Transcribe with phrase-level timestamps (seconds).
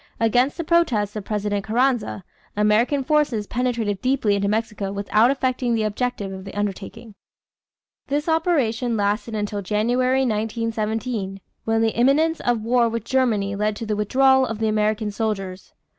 [0.19, 2.23] Against the protests of President Carranza,
[2.57, 7.13] American forces penetrated deeply into Mexico without effecting the object of the undertaking.
[8.07, 13.85] This operation lasted until January, 1917, when the imminence of war with Germany led to
[13.85, 15.71] the withdrawal of the American soldiers.